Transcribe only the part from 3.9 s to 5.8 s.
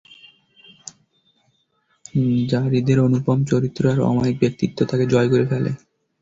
আর অমায়িক ব্যক্তিত্ব তাকে জয় করে ফেলে।